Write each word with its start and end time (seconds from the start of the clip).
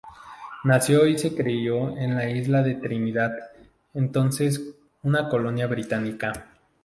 Nació 0.63 1.05
y 1.05 1.15
se 1.19 1.35
crio 1.35 1.95
en 1.95 2.15
la 2.15 2.27
isla 2.27 2.63
de 2.63 2.73
Trinidad, 2.73 3.35
entonces 3.93 4.59
una 5.03 5.29
colonia 5.29 5.67
británica. 5.67 6.47